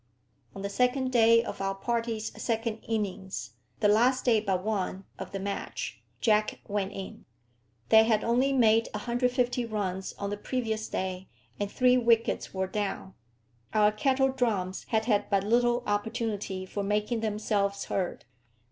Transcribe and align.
On 0.55 0.63
the 0.63 0.69
second 0.71 1.11
day 1.11 1.43
of 1.43 1.61
our 1.61 1.75
party's 1.75 2.31
second 2.41 2.77
innings, 2.87 3.51
the 3.81 3.87
last 3.87 4.25
day 4.25 4.39
but 4.39 4.63
one 4.63 5.05
of 5.19 5.31
the 5.31 5.39
match, 5.39 6.01
Jack 6.19 6.59
went 6.67 6.91
in. 6.91 7.25
They 7.89 8.05
had 8.05 8.23
only 8.23 8.51
made 8.51 8.89
150 8.95 9.63
runs 9.65 10.13
on 10.13 10.31
the 10.31 10.37
previous 10.37 10.89
day, 10.89 11.27
and 11.59 11.71
three 11.71 11.99
wickets 11.99 12.51
were 12.51 12.65
down. 12.65 13.13
Our 13.75 13.91
kettle 13.91 14.29
drums 14.29 14.85
had 14.89 15.05
had 15.05 15.29
but 15.29 15.43
little 15.43 15.83
opportunity 15.85 16.65
for 16.65 16.81
making 16.81 17.19
themselves 17.19 17.85
heard. 17.85 18.25